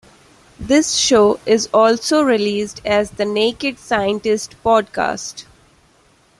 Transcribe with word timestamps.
This 0.59 0.95
show 0.95 1.39
is 1.45 1.69
also 1.71 2.23
released 2.23 2.81
as 2.83 3.11
the 3.11 3.23
Naked 3.23 3.77
Scientists 3.77 4.49
Podcast. 4.65 5.43